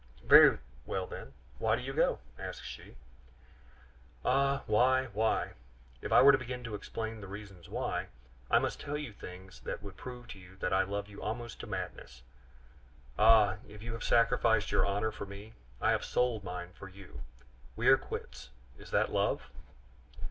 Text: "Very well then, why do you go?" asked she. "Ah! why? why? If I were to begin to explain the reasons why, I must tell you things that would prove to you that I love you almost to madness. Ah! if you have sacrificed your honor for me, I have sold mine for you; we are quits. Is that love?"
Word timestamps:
"Very 0.23 0.57
well 0.87 1.05
then, 1.05 1.31
why 1.59 1.75
do 1.75 1.83
you 1.83 1.93
go?" 1.93 2.17
asked 2.39 2.65
she. 2.65 2.95
"Ah! 4.25 4.63
why? 4.65 5.05
why? 5.13 5.53
If 6.01 6.11
I 6.11 6.23
were 6.23 6.31
to 6.31 6.39
begin 6.39 6.63
to 6.63 6.73
explain 6.73 7.21
the 7.21 7.27
reasons 7.27 7.69
why, 7.69 8.07
I 8.49 8.57
must 8.57 8.79
tell 8.79 8.97
you 8.97 9.13
things 9.13 9.59
that 9.59 9.83
would 9.83 9.97
prove 9.97 10.27
to 10.29 10.39
you 10.39 10.55
that 10.55 10.73
I 10.73 10.81
love 10.81 11.07
you 11.07 11.21
almost 11.21 11.59
to 11.59 11.67
madness. 11.67 12.23
Ah! 13.19 13.57
if 13.67 13.83
you 13.83 13.93
have 13.93 14.03
sacrificed 14.03 14.71
your 14.71 14.87
honor 14.87 15.11
for 15.11 15.27
me, 15.27 15.53
I 15.79 15.91
have 15.91 16.03
sold 16.03 16.43
mine 16.43 16.69
for 16.73 16.87
you; 16.89 17.21
we 17.75 17.87
are 17.87 17.95
quits. 17.95 18.49
Is 18.79 18.89
that 18.89 19.11
love?" 19.13 19.51